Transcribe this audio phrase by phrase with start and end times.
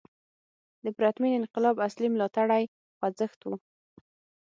[0.83, 2.63] د پرتمین انقلاب اصلي ملاتړی
[2.97, 3.49] خوځښت و.